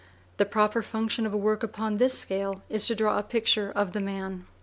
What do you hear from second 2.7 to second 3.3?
to draw a